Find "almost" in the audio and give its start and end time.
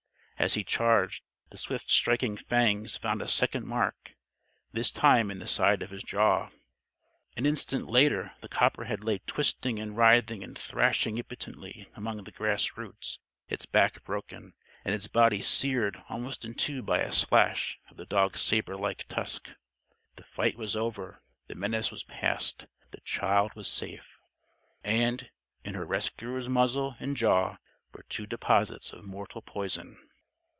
16.09-16.43